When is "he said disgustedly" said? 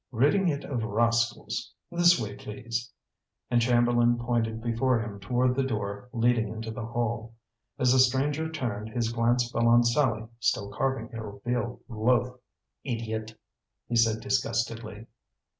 13.87-15.05